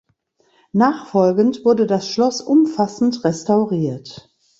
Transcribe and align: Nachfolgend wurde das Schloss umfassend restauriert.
Nachfolgend 0.73 1.63
wurde 1.63 1.85
das 1.85 2.09
Schloss 2.09 2.41
umfassend 2.41 3.23
restauriert. 3.23 4.33